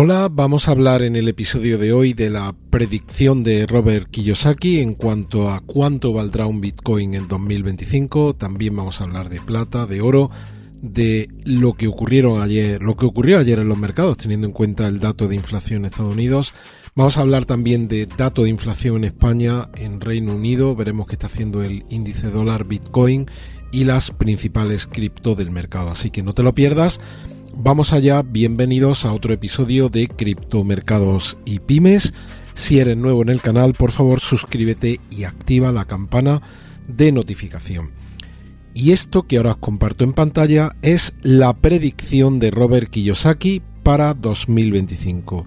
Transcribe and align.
Hola, 0.00 0.28
vamos 0.30 0.68
a 0.68 0.70
hablar 0.70 1.02
en 1.02 1.16
el 1.16 1.26
episodio 1.26 1.76
de 1.76 1.92
hoy 1.92 2.12
de 2.12 2.30
la 2.30 2.54
predicción 2.70 3.42
de 3.42 3.66
Robert 3.66 4.08
Kiyosaki 4.08 4.78
en 4.78 4.94
cuanto 4.94 5.50
a 5.50 5.58
cuánto 5.58 6.12
valdrá 6.12 6.46
un 6.46 6.60
Bitcoin 6.60 7.14
en 7.16 7.26
2025. 7.26 8.36
También 8.36 8.76
vamos 8.76 9.00
a 9.00 9.04
hablar 9.04 9.28
de 9.28 9.40
plata, 9.40 9.86
de 9.86 10.00
oro, 10.00 10.30
de 10.80 11.26
lo 11.42 11.72
que 11.72 11.88
ocurrieron 11.88 12.40
ayer, 12.40 12.80
lo 12.80 12.94
que 12.94 13.06
ocurrió 13.06 13.40
ayer 13.40 13.58
en 13.58 13.66
los 13.66 13.76
mercados, 13.76 14.18
teniendo 14.18 14.46
en 14.46 14.52
cuenta 14.52 14.86
el 14.86 15.00
dato 15.00 15.26
de 15.26 15.34
inflación 15.34 15.80
en 15.80 15.86
Estados 15.86 16.12
Unidos. 16.12 16.54
Vamos 16.94 17.18
a 17.18 17.22
hablar 17.22 17.44
también 17.44 17.88
de 17.88 18.06
dato 18.06 18.44
de 18.44 18.50
inflación 18.50 18.98
en 18.98 19.04
España, 19.06 19.68
en 19.74 20.00
Reino 20.00 20.32
Unido. 20.32 20.76
Veremos 20.76 21.08
qué 21.08 21.14
está 21.14 21.26
haciendo 21.26 21.64
el 21.64 21.84
índice 21.90 22.30
dólar 22.30 22.66
Bitcoin 22.66 23.26
y 23.72 23.82
las 23.82 24.12
principales 24.12 24.86
cripto 24.86 25.34
del 25.34 25.50
mercado. 25.50 25.90
Así 25.90 26.10
que 26.10 26.22
no 26.22 26.34
te 26.34 26.44
lo 26.44 26.54
pierdas. 26.54 27.00
Vamos 27.54 27.92
allá, 27.92 28.22
bienvenidos 28.22 29.04
a 29.04 29.12
otro 29.12 29.32
episodio 29.32 29.88
de 29.88 30.06
Criptomercados 30.06 31.38
y 31.44 31.58
Pymes. 31.58 32.12
Si 32.54 32.78
eres 32.78 32.96
nuevo 32.96 33.22
en 33.22 33.30
el 33.30 33.40
canal, 33.40 33.74
por 33.74 33.90
favor 33.90 34.20
suscríbete 34.20 35.00
y 35.10 35.24
activa 35.24 35.72
la 35.72 35.86
campana 35.86 36.42
de 36.86 37.10
notificación. 37.10 37.92
Y 38.74 38.92
esto 38.92 39.26
que 39.26 39.38
ahora 39.38 39.52
os 39.52 39.58
comparto 39.58 40.04
en 40.04 40.12
pantalla 40.12 40.76
es 40.82 41.14
la 41.22 41.56
predicción 41.56 42.38
de 42.38 42.50
Robert 42.50 42.90
Kiyosaki 42.90 43.62
para 43.82 44.14
2025. 44.14 45.46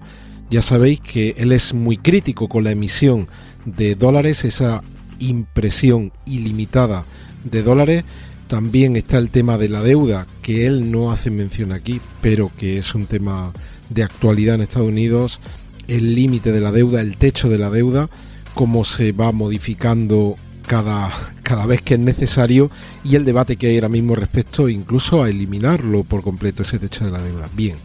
Ya 0.50 0.60
sabéis 0.60 1.00
que 1.00 1.34
él 1.38 1.52
es 1.52 1.72
muy 1.72 1.96
crítico 1.96 2.48
con 2.48 2.64
la 2.64 2.72
emisión 2.72 3.28
de 3.64 3.94
dólares, 3.94 4.44
esa 4.44 4.82
impresión 5.18 6.12
ilimitada 6.26 7.06
de 7.44 7.62
dólares 7.62 8.04
también 8.52 8.96
está 8.96 9.16
el 9.16 9.30
tema 9.30 9.56
de 9.56 9.70
la 9.70 9.82
deuda, 9.82 10.26
que 10.42 10.66
él 10.66 10.90
no 10.90 11.10
hace 11.10 11.30
mención 11.30 11.72
aquí, 11.72 12.02
pero 12.20 12.52
que 12.58 12.76
es 12.76 12.94
un 12.94 13.06
tema 13.06 13.50
de 13.88 14.02
actualidad 14.02 14.56
en 14.56 14.60
Estados 14.60 14.88
Unidos, 14.88 15.40
el 15.88 16.14
límite 16.14 16.52
de 16.52 16.60
la 16.60 16.70
deuda, 16.70 17.00
el 17.00 17.16
techo 17.16 17.48
de 17.48 17.56
la 17.56 17.70
deuda, 17.70 18.10
cómo 18.52 18.84
se 18.84 19.12
va 19.12 19.32
modificando 19.32 20.36
cada, 20.66 21.10
cada 21.42 21.64
vez 21.64 21.80
que 21.80 21.94
es 21.94 22.00
necesario 22.00 22.70
y 23.02 23.16
el 23.16 23.24
debate 23.24 23.56
que 23.56 23.68
hay 23.68 23.76
ahora 23.76 23.88
mismo 23.88 24.14
respecto 24.16 24.68
incluso 24.68 25.22
a 25.22 25.30
eliminarlo 25.30 26.04
por 26.04 26.22
completo, 26.22 26.62
ese 26.62 26.78
techo 26.78 27.06
de 27.06 27.10
la 27.10 27.22
deuda. 27.22 27.48
Bien, 27.56 27.76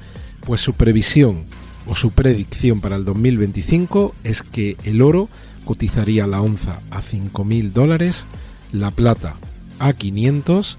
pues 0.46 0.60
su 0.60 0.74
previsión 0.74 1.46
o 1.86 1.96
su 1.96 2.12
predicción 2.12 2.82
para 2.82 2.98
el 2.98 3.06
2025 3.06 4.16
es 4.26 4.42
que 4.42 4.76
el 4.84 5.02
oro 5.02 5.30
cotizaría 5.64 6.28
la 6.28 6.42
onza 6.42 6.82
a 6.92 7.02
5.000 7.02 7.72
dólares, 7.72 8.26
la 8.74 8.92
plata 8.92 9.38
a 9.80 9.94
500 9.94 10.78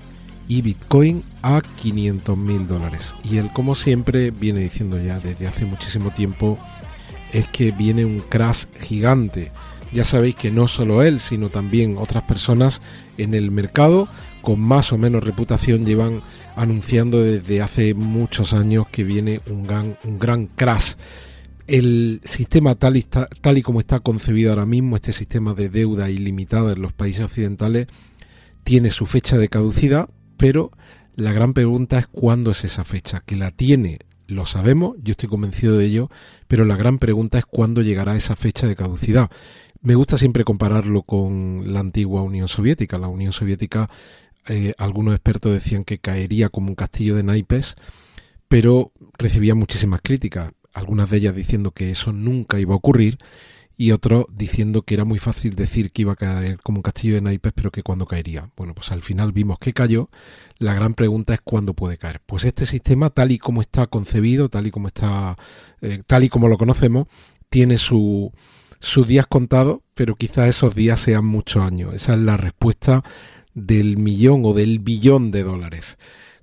y 0.49 0.63
Bitcoin 0.63 1.23
a 1.43 1.61
500 1.61 2.37
mil 2.37 2.67
dólares. 2.67 3.15
Y 3.23 3.37
él, 3.37 3.51
como 3.53 3.75
siempre, 3.75 4.31
viene 4.31 4.61
diciendo 4.61 5.01
ya 5.01 5.19
desde 5.19 5.47
hace 5.47 5.65
muchísimo 5.67 6.11
tiempo, 6.11 6.59
es 7.33 7.49
que 7.49 7.73
viene 7.73 8.05
un 8.05 8.21
crash 8.21 8.65
gigante. 8.81 9.53
Ya 9.93 10.05
sabéis 10.05 10.35
que 10.35 10.51
no 10.51 10.69
solo 10.69 11.03
él, 11.03 11.21
sino 11.21 11.49
también 11.49 11.97
otras 11.99 12.23
personas 12.25 12.81
en 13.17 13.35
el 13.35 13.51
mercado 13.51 14.09
con 14.43 14.61
más 14.61 14.93
o 14.93 14.99
menos 14.99 15.25
reputación 15.25 15.85
llevan 15.85 16.23
anunciando 16.57 17.23
desde 17.23 17.61
hace 17.61 17.95
muchos 17.95 18.53
años 18.53 18.89
que 18.89 19.05
viene 19.05 19.41
un 19.51 19.65
gran, 19.65 19.97
un 20.05 20.19
gran 20.19 20.47
crash. 20.47 20.95
El 21.67 22.23
sistema 22.25 22.75
tal 22.75 22.97
y, 22.97 23.03
tal 23.03 23.59
y 23.59 23.63
como 23.63 23.81
está 23.81 24.01
concebido 24.01 24.51
ahora 24.51 24.65
mismo, 24.65 24.97
este 24.97 25.13
sistema 25.13 25.53
de 25.53 25.69
deuda 25.69 26.09
ilimitada 26.09 26.73
en 26.73 26.81
los 26.81 26.95
países 26.95 27.27
occidentales, 27.27 27.89
tiene 28.65 28.91
su 28.91 29.07
fecha 29.07 29.37
de 29.39 29.49
caducidad, 29.49 30.09
pero 30.37 30.71
la 31.17 31.33
gran 31.33 31.53
pregunta 31.55 31.99
es 31.99 32.07
cuándo 32.07 32.51
es 32.51 32.65
esa 32.65 32.85
fecha, 32.85 33.23
que 33.27 33.37
la 33.37 33.51
tiene, 33.51 33.99
lo 34.29 34.45
sabemos, 34.45 34.97
yo 35.03 35.13
estoy 35.13 35.29
convencido 35.29 35.77
de 35.79 35.87
ello, 35.87 36.11
pero 36.47 36.65
la 36.65 36.77
gran 36.77 36.99
pregunta 36.99 37.39
es 37.39 37.47
cuándo 37.47 37.83
llegará 37.83 38.15
esa 38.15 38.37
fecha 38.37 38.67
de 38.67 38.77
caducidad. 38.77 39.31
Me 39.81 39.95
gusta 39.95 40.19
siempre 40.19 40.45
compararlo 40.45 41.03
con 41.03 41.73
la 41.73 41.81
antigua 41.81 42.23
Unión 42.23 42.47
Soviética. 42.47 42.99
La 42.99 43.09
Unión 43.09 43.33
Soviética, 43.33 43.89
eh, 44.49 44.75
algunos 44.77 45.15
expertos 45.15 45.53
decían 45.53 45.85
que 45.85 45.99
caería 45.99 46.51
como 46.51 46.69
un 46.69 46.75
castillo 46.75 47.15
de 47.17 47.23
naipes, 47.23 47.77
pero 48.49 48.93
recibía 49.19 49.55
muchísimas 49.55 50.01
críticas, 50.03 50.53
algunas 50.75 51.09
de 51.09 51.17
ellas 51.17 51.35
diciendo 51.35 51.71
que 51.71 51.91
eso 51.91 52.13
nunca 52.13 52.61
iba 52.61 52.75
a 52.75 52.79
ocurrir 52.79 53.19
y 53.81 53.93
otro 53.93 54.27
diciendo 54.29 54.83
que 54.83 54.95
era 54.95 55.05
muy 55.05 55.21
fácil 55.21 55.55
decir 55.55 55.93
que 55.93 56.03
iba 56.03 56.13
a 56.13 56.17
caer 56.17 56.59
como 56.65 56.79
un 56.79 56.83
castillo 56.83 57.15
de 57.15 57.21
naipes, 57.21 57.53
pero 57.55 57.71
que 57.71 57.85
cuando 57.85 58.07
caería. 58.07 58.51
Bueno, 58.57 58.75
pues 58.75 58.91
al 58.91 59.03
final 59.03 59.31
vimos 59.31 59.61
que 59.61 59.73
cayó. 59.73 60.11
La 60.59 60.75
gran 60.75 60.95
pregunta 60.95 61.33
es 61.33 61.41
cuándo 61.45 61.75
puede 61.75 61.97
caer. 61.97 62.21
Pues 62.27 62.45
este 62.45 62.67
sistema, 62.67 63.09
tal 63.11 63.31
y 63.31 63.39
como 63.39 63.61
está 63.61 63.87
concebido, 63.87 64.49
tal 64.49 64.67
y 64.67 64.73
como 64.73 64.89
está, 64.89 65.37
eh, 65.81 66.03
tal 66.09 66.25
y 66.25 66.29
como 66.29 66.49
lo 66.49 66.59
conocemos, 66.59 67.07
tiene 67.49 67.79
su, 67.79 68.33
sus 68.81 69.07
días 69.07 69.27
contados, 69.29 69.79
pero 69.95 70.17
quizás 70.17 70.49
esos 70.49 70.75
días 70.75 71.01
sean 71.01 71.25
muchos 71.25 71.63
años. 71.63 71.95
Esa 71.95 72.15
es 72.15 72.19
la 72.19 72.37
respuesta 72.37 73.05
del 73.55 73.97
millón 73.97 74.43
o 74.45 74.55
del 74.55 74.81
billón 74.81 75.31
de 75.31 75.45
dólares. 75.45 75.99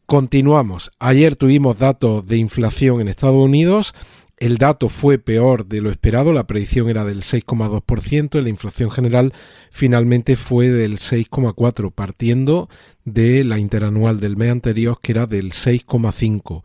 Continuamos. 0.05 0.89
Ayer 0.99 1.35
tuvimos 1.35 1.79
datos 1.79 2.25
de 2.25 2.37
inflación 2.37 3.01
en 3.01 3.09
Estados 3.09 3.43
Unidos 3.43 3.93
el 4.37 4.57
dato 4.57 4.89
fue 4.89 5.17
peor 5.17 5.65
de 5.65 5.81
lo 5.81 5.89
esperado, 5.89 6.33
la 6.33 6.47
predicción 6.47 6.89
era 6.89 7.05
del 7.05 7.21
6,2% 7.21 8.37
y 8.37 8.41
la 8.41 8.49
inflación 8.49 8.91
general 8.91 9.33
finalmente 9.71 10.35
fue 10.35 10.69
del 10.69 10.97
6,4%, 10.97 11.91
partiendo 11.93 12.69
de 13.05 13.43
la 13.43 13.59
interanual 13.59 14.19
del 14.19 14.35
mes 14.35 14.51
anterior 14.51 14.99
que 15.01 15.13
era 15.13 15.25
del 15.25 15.51
6,5%. 15.51 16.63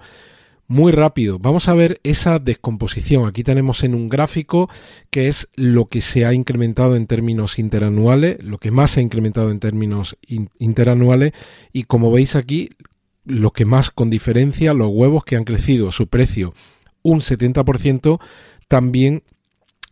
Muy 0.66 0.92
rápido, 0.92 1.40
vamos 1.40 1.66
a 1.66 1.74
ver 1.74 2.00
esa 2.04 2.38
descomposición. 2.38 3.26
Aquí 3.26 3.42
tenemos 3.42 3.82
en 3.82 3.92
un 3.92 4.08
gráfico 4.08 4.70
que 5.10 5.26
es 5.26 5.48
lo 5.56 5.86
que 5.86 6.00
se 6.00 6.24
ha 6.26 6.32
incrementado 6.32 6.94
en 6.94 7.08
términos 7.08 7.58
interanuales, 7.58 8.36
lo 8.40 8.58
que 8.58 8.70
más 8.70 8.92
se 8.92 9.00
ha 9.00 9.02
incrementado 9.02 9.50
en 9.50 9.58
términos 9.58 10.16
interanuales 10.60 11.32
y 11.72 11.84
como 11.84 12.12
veis 12.12 12.36
aquí, 12.36 12.70
lo 13.24 13.50
que 13.50 13.64
más 13.64 13.90
con 13.90 14.10
diferencia, 14.10 14.72
los 14.72 14.90
huevos 14.90 15.24
que 15.24 15.34
han 15.34 15.42
crecido 15.42 15.90
su 15.90 16.06
precio 16.06 16.54
un 17.02 17.20
70%, 17.20 18.20
también 18.68 19.22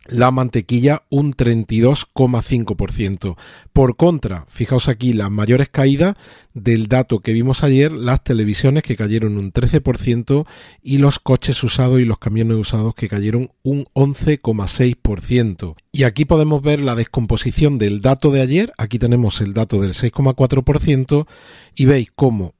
la 0.09 0.31
mantequilla 0.31 1.03
un 1.09 1.33
32,5%. 1.33 3.35
Por 3.73 3.95
contra, 3.95 4.45
fijaos 4.47 4.87
aquí 4.87 5.13
las 5.13 5.29
mayores 5.29 5.69
caídas 5.69 6.15
del 6.53 6.87
dato 6.87 7.19
que 7.19 7.33
vimos 7.33 7.63
ayer, 7.63 7.91
las 7.91 8.23
televisiones 8.23 8.83
que 8.83 8.95
cayeron 8.95 9.37
un 9.37 9.53
13% 9.53 10.47
y 10.81 10.97
los 10.97 11.19
coches 11.19 11.63
usados 11.63 11.99
y 11.99 12.05
los 12.05 12.17
camiones 12.17 12.57
usados 12.57 12.95
que 12.95 13.07
cayeron 13.07 13.51
un 13.63 13.85
11,6%. 13.93 15.75
Y 15.91 16.03
aquí 16.03 16.25
podemos 16.25 16.61
ver 16.61 16.79
la 16.79 16.95
descomposición 16.95 17.77
del 17.77 18.01
dato 18.01 18.31
de 18.31 18.41
ayer, 18.41 18.73
aquí 18.77 18.99
tenemos 18.99 19.41
el 19.41 19.53
dato 19.53 19.81
del 19.81 19.93
6,4% 19.93 21.27
y 21.75 21.85
veis 21.85 22.09
cómo 22.15 22.55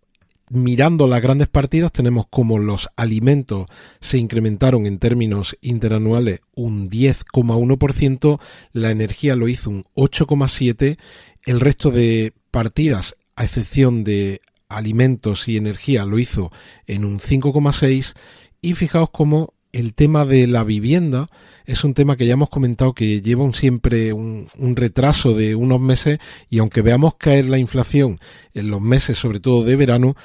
mirando 0.49 1.07
las 1.07 1.21
grandes 1.21 1.47
partidas 1.47 1.91
tenemos 1.91 2.25
como 2.29 2.59
los 2.59 2.89
alimentos 2.95 3.67
se 4.01 4.17
incrementaron 4.17 4.85
en 4.85 4.99
términos 4.99 5.57
interanuales 5.61 6.41
un 6.55 6.89
10,1%, 6.89 8.39
la 8.73 8.91
energía 8.91 9.35
lo 9.35 9.47
hizo 9.47 9.69
un 9.69 9.85
8,7%, 9.95 10.97
el 11.45 11.59
resto 11.59 11.91
de 11.91 12.33
partidas, 12.51 13.15
a 13.35 13.45
excepción 13.45 14.03
de 14.03 14.41
alimentos 14.67 15.47
y 15.47 15.57
energía, 15.57 16.05
lo 16.05 16.19
hizo 16.19 16.51
en 16.85 17.05
un 17.05 17.19
5,6% 17.19 18.16
y 18.61 18.73
fijaos 18.73 19.09
cómo 19.11 19.53
el 19.72 19.94
tema 19.94 20.25
de 20.25 20.47
la 20.47 20.63
vivienda 20.63 21.30
es 21.66 21.84
un 21.84 21.94
tema 21.94 22.18
que 22.18 22.25
ya 22.25 22.34
hemos 22.34 22.50
comentado 22.50 22.94
que 22.94 23.22
lleva 23.22 23.44
un, 23.44 23.53
siempre 23.53 24.13
un, 24.13 24.47
retraso 24.75 25.34
de 25.34 25.56
unos 25.56 25.80
meses 25.80 26.19
y 26.50 26.59
aunque 26.59 26.81
veamos 26.81 27.16
caer 27.16 27.46
la 27.46 27.59
inflación 27.59 28.19
en 28.53 28.69
los 28.69 28.81
meses, 28.81 29.18
sobre 29.18 29.40
todo 29.40 29.63
de 29.63 29.75
verano, 29.75 30.16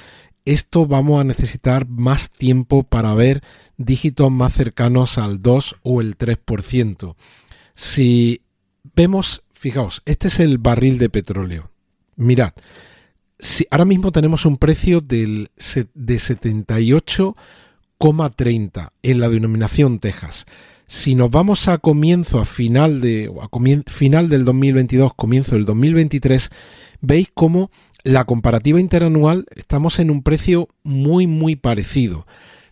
esto 0.45 0.87
vamos 0.87 1.21
a 1.21 1.23
necesitar 1.23 1.87
más 1.87 2.31
tiempo 2.31 2.83
para 2.83 3.13
ver 3.13 3.43
dígitos 3.77 4.31
más 4.31 4.53
cercanos 4.53 5.17
al 5.17 5.41
2 5.41 5.77
o 5.83 6.01
el 6.01 6.17
3%. 6.17 7.15
Si 7.75 8.41
vemos, 8.95 9.43
fijaos, 9.53 10.01
este 10.05 10.29
es 10.29 10.39
el 10.39 10.57
barril 10.57 10.97
de 10.97 11.09
petróleo. 11.09 11.69
Mirad, 12.15 12.53
si 13.39 13.67
ahora 13.69 13.85
mismo 13.85 14.11
tenemos 14.11 14.45
un 14.45 14.57
precio 14.57 15.01
del, 15.01 15.51
de 15.93 16.19
78 16.19 17.35
30 18.35 18.93
en 19.01 19.19
la 19.19 19.29
denominación 19.29 19.99
Texas. 19.99 20.45
Si 20.87 21.15
nos 21.15 21.31
vamos 21.31 21.67
a 21.67 21.79
comienzo, 21.79 22.39
a 22.39 22.45
final, 22.45 23.01
de, 23.01 23.31
final 23.87 24.29
del 24.29 24.45
2022, 24.45 25.13
comienzo 25.15 25.55
del 25.55 25.65
2023, 25.65 26.49
veis 27.01 27.29
cómo 27.33 27.71
la 28.03 28.25
comparativa 28.25 28.79
interanual 28.79 29.45
estamos 29.55 29.97
en 29.97 30.11
un 30.11 30.21
precio 30.21 30.67
muy, 30.83 31.25
muy 31.25 31.55
parecido. 31.55 32.27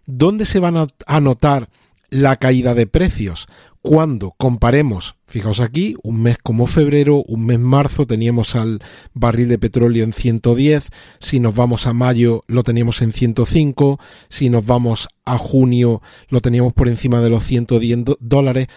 ¿Dónde 0.05 0.45
se 0.45 0.59
van 0.59 0.75
a 0.77 1.21
notar 1.21 1.69
la 2.09 2.35
caída 2.35 2.75
de 2.75 2.85
precios? 2.85 3.47
Cuando 3.83 4.33
comparemos, 4.37 5.17
fijaos 5.27 5.59
aquí, 5.59 5.97
un 6.03 6.21
mes 6.21 6.37
como 6.41 6.67
febrero, 6.67 7.21
un 7.27 7.45
mes 7.45 7.59
marzo 7.59 8.07
teníamos 8.07 8.55
al 8.55 8.79
barril 9.13 9.49
de 9.49 9.59
petróleo 9.59 10.05
en 10.05 10.13
110, 10.13 10.85
si 11.19 11.41
nos 11.41 11.53
vamos 11.53 11.85
a 11.85 11.91
mayo 11.91 12.45
lo 12.47 12.63
teníamos 12.63 13.01
en 13.01 13.11
105, 13.11 13.99
si 14.29 14.49
nos 14.49 14.65
vamos 14.65 15.09
a 15.25 15.37
junio 15.37 16.01
lo 16.29 16.39
teníamos 16.39 16.71
por 16.71 16.87
encima 16.87 17.19
de 17.19 17.29
los 17.29 17.43
110 17.43 18.05
dólares. 18.21 18.67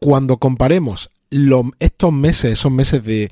Cuando 0.00 0.38
comparemos 0.38 1.10
estos 1.78 2.12
meses, 2.14 2.52
esos 2.52 2.72
meses 2.72 3.04
de 3.04 3.30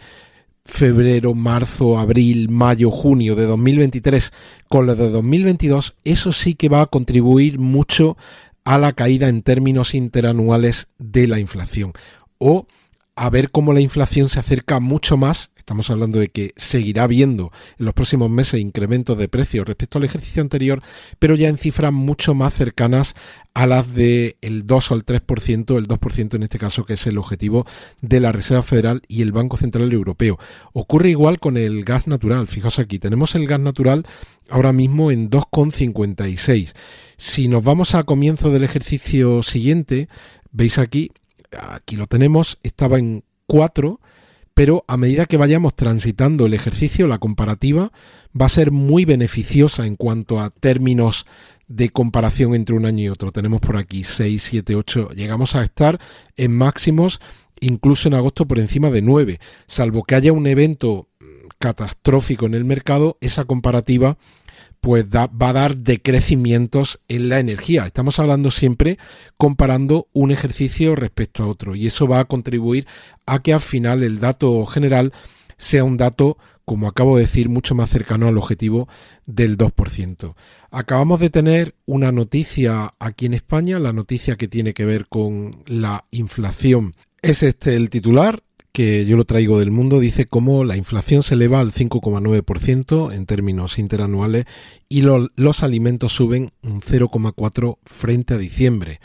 febrero, 0.66 1.32
marzo, 1.32 1.98
abril, 1.98 2.50
mayo, 2.50 2.90
junio 2.90 3.34
de 3.36 3.46
2023 3.46 4.34
con 4.68 4.84
los 4.84 4.98
de 4.98 5.08
2022, 5.08 5.96
eso 6.04 6.32
sí 6.32 6.56
que 6.56 6.68
va 6.68 6.82
a 6.82 6.86
contribuir 6.86 7.58
mucho 7.58 8.18
a 8.64 8.78
la 8.78 8.92
caída 8.92 9.28
en 9.28 9.42
términos 9.42 9.94
interanuales 9.94 10.88
de 10.98 11.26
la 11.26 11.38
inflación 11.38 11.92
o 12.38 12.66
a 13.14 13.30
ver 13.30 13.50
cómo 13.50 13.72
la 13.72 13.80
inflación 13.80 14.28
se 14.28 14.40
acerca 14.40 14.80
mucho 14.80 15.16
más, 15.16 15.50
estamos 15.62 15.90
hablando 15.90 16.18
de 16.18 16.28
que 16.28 16.52
seguirá 16.56 17.04
habiendo 17.04 17.52
en 17.78 17.86
los 17.86 17.94
próximos 17.94 18.28
meses 18.28 18.60
incrementos 18.60 19.16
de 19.16 19.28
precios 19.28 19.66
respecto 19.66 19.98
al 19.98 20.04
ejercicio 20.04 20.42
anterior, 20.42 20.82
pero 21.18 21.36
ya 21.36 21.48
en 21.48 21.56
cifras 21.56 21.92
mucho 21.92 22.34
más 22.34 22.52
cercanas 22.52 23.14
a 23.54 23.66
las 23.66 23.94
del 23.94 24.36
el 24.40 24.66
2 24.66 24.90
o 24.90 24.94
el 24.94 25.06
3%, 25.06 25.78
el 25.78 25.86
2% 25.86 26.34
en 26.34 26.42
este 26.42 26.58
caso, 26.58 26.84
que 26.84 26.94
es 26.94 27.06
el 27.06 27.16
objetivo 27.18 27.64
de 28.00 28.18
la 28.20 28.32
Reserva 28.32 28.62
Federal 28.62 29.02
y 29.06 29.22
el 29.22 29.30
Banco 29.30 29.56
Central 29.56 29.92
Europeo. 29.92 30.38
Ocurre 30.72 31.10
igual 31.10 31.38
con 31.38 31.56
el 31.56 31.84
gas 31.84 32.06
natural, 32.06 32.48
fijaos 32.48 32.78
aquí, 32.78 32.98
tenemos 32.98 33.34
el 33.34 33.46
gas 33.46 33.60
natural 33.60 34.04
ahora 34.50 34.72
mismo 34.72 35.10
en 35.10 35.30
2,56. 35.30 36.72
Si 37.16 37.46
nos 37.46 37.62
vamos 37.62 37.94
a 37.94 38.02
comienzo 38.02 38.50
del 38.50 38.64
ejercicio 38.64 39.42
siguiente, 39.42 40.08
veis 40.50 40.78
aquí, 40.78 41.12
aquí 41.52 41.94
lo 41.94 42.08
tenemos, 42.08 42.58
estaba 42.62 42.98
en 42.98 43.22
4, 43.46 44.00
pero 44.54 44.84
a 44.88 44.96
medida 44.96 45.26
que 45.26 45.36
vayamos 45.36 45.74
transitando 45.74 46.46
el 46.46 46.54
ejercicio, 46.54 47.06
la 47.06 47.18
comparativa 47.18 47.92
va 48.38 48.46
a 48.46 48.50
ser 48.50 48.70
muy 48.70 49.04
beneficiosa 49.04 49.86
en 49.86 49.96
cuanto 49.96 50.40
a 50.40 50.50
términos 50.50 51.26
de 51.68 51.90
comparación 51.90 52.54
entre 52.54 52.74
un 52.74 52.86
año 52.86 53.04
y 53.04 53.08
otro. 53.08 53.32
Tenemos 53.32 53.60
por 53.60 53.76
aquí 53.76 54.04
6, 54.04 54.42
7, 54.42 54.74
8, 54.74 55.10
llegamos 55.10 55.54
a 55.54 55.64
estar 55.64 55.98
en 56.36 56.56
máximos 56.56 57.20
incluso 57.60 58.08
en 58.08 58.14
agosto 58.14 58.46
por 58.46 58.58
encima 58.58 58.90
de 58.90 59.02
9, 59.02 59.38
salvo 59.66 60.02
que 60.02 60.16
haya 60.16 60.32
un 60.32 60.46
evento 60.46 61.08
catastrófico 61.58 62.44
en 62.46 62.54
el 62.54 62.64
mercado, 62.64 63.16
esa 63.20 63.44
comparativa 63.44 64.18
pues 64.82 65.06
va 65.08 65.30
a 65.38 65.52
dar 65.52 65.76
decrecimientos 65.76 66.98
en 67.06 67.28
la 67.28 67.38
energía. 67.38 67.86
Estamos 67.86 68.18
hablando 68.18 68.50
siempre 68.50 68.98
comparando 69.36 70.08
un 70.12 70.32
ejercicio 70.32 70.96
respecto 70.96 71.44
a 71.44 71.46
otro 71.46 71.76
y 71.76 71.86
eso 71.86 72.08
va 72.08 72.18
a 72.18 72.24
contribuir 72.24 72.88
a 73.24 73.38
que 73.38 73.54
al 73.54 73.60
final 73.60 74.02
el 74.02 74.18
dato 74.18 74.66
general 74.66 75.12
sea 75.56 75.84
un 75.84 75.98
dato, 75.98 76.36
como 76.64 76.88
acabo 76.88 77.16
de 77.16 77.22
decir, 77.22 77.48
mucho 77.48 77.76
más 77.76 77.90
cercano 77.90 78.26
al 78.26 78.36
objetivo 78.36 78.88
del 79.24 79.56
2%. 79.56 80.34
Acabamos 80.72 81.20
de 81.20 81.30
tener 81.30 81.76
una 81.86 82.10
noticia 82.10 82.90
aquí 82.98 83.26
en 83.26 83.34
España, 83.34 83.78
la 83.78 83.92
noticia 83.92 84.34
que 84.34 84.48
tiene 84.48 84.74
que 84.74 84.84
ver 84.84 85.06
con 85.06 85.62
la 85.66 86.06
inflación. 86.10 86.96
Es 87.22 87.44
este 87.44 87.76
el 87.76 87.88
titular, 87.88 88.42
que 88.72 89.04
yo 89.04 89.16
lo 89.16 89.24
traigo 89.24 89.58
del 89.58 89.70
mundo, 89.70 90.00
dice 90.00 90.26
cómo 90.26 90.64
la 90.64 90.76
inflación 90.76 91.22
se 91.22 91.34
eleva 91.34 91.60
al 91.60 91.72
5,9% 91.72 93.12
en 93.14 93.26
términos 93.26 93.78
interanuales 93.78 94.46
y 94.88 95.02
los 95.02 95.62
alimentos 95.62 96.12
suben 96.12 96.52
un 96.62 96.80
0,4% 96.80 97.76
frente 97.84 98.34
a 98.34 98.38
diciembre. 98.38 99.00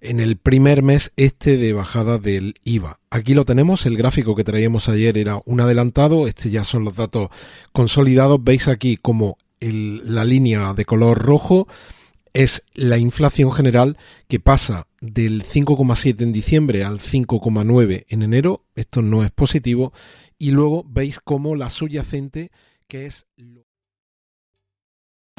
En 0.00 0.20
el 0.20 0.36
primer 0.36 0.82
mes 0.82 1.12
este 1.16 1.56
de 1.56 1.72
bajada 1.72 2.18
del 2.18 2.56
IVA. 2.64 3.00
Aquí 3.10 3.34
lo 3.34 3.44
tenemos, 3.44 3.86
el 3.86 3.96
gráfico 3.96 4.34
que 4.34 4.44
traíamos 4.44 4.88
ayer 4.88 5.16
era 5.16 5.40
un 5.46 5.60
adelantado, 5.60 6.26
este 6.26 6.50
ya 6.50 6.64
son 6.64 6.84
los 6.84 6.96
datos 6.96 7.28
consolidados. 7.72 8.42
Veis 8.42 8.68
aquí 8.68 8.96
como 8.96 9.38
la 9.60 10.24
línea 10.24 10.74
de 10.74 10.84
color 10.84 11.18
rojo 11.18 11.68
es 12.34 12.64
la 12.74 12.98
inflación 12.98 13.52
general 13.52 13.96
que 14.28 14.40
pasa 14.40 14.88
del 15.00 15.44
5,7 15.44 16.20
en 16.22 16.32
diciembre 16.32 16.84
al 16.84 16.98
5,9 16.98 18.06
en 18.08 18.22
enero. 18.22 18.66
Esto 18.74 19.00
no 19.00 19.24
es 19.24 19.30
positivo. 19.30 19.92
Y 20.36 20.50
luego 20.50 20.84
veis 20.86 21.20
cómo 21.20 21.54
la 21.54 21.70
subyacente, 21.70 22.50
que 22.88 23.06
es... 23.06 23.26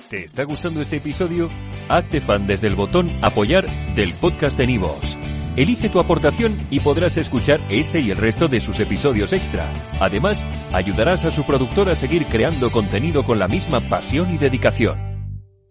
¿Te 0.10 0.24
está 0.24 0.44
gustando 0.44 0.82
este 0.82 0.98
episodio? 0.98 1.50
Hazte 1.90 2.22
fan 2.22 2.48
desde 2.48 2.68
el 2.68 2.76
botón 2.76 3.12
apoyar 3.22 3.66
del 3.96 4.14
podcast 4.14 4.58
de 4.58 4.68
Nivos. 4.68 5.18
Elige 5.58 5.90
tu 5.90 6.00
aportación 6.00 6.68
y 6.70 6.80
podrás 6.80 7.18
escuchar 7.18 7.62
este 7.70 8.02
y 8.02 8.12
el 8.12 8.18
resto 8.18 8.48
de 8.48 8.62
sus 8.62 8.80
episodios 8.80 9.34
extra. 9.34 9.72
Además, 10.00 10.46
ayudarás 10.74 11.26
a 11.26 11.32
su 11.32 11.44
productor 11.46 11.90
a 11.90 11.96
seguir 11.96 12.26
creando 12.28 12.70
contenido 12.72 13.26
con 13.26 13.40
la 13.40 13.48
misma 13.48 13.80
pasión 13.82 14.34
y 14.34 14.38
dedicación. 14.38 15.15